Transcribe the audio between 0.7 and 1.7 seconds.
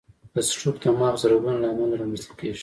د مغز رګونو له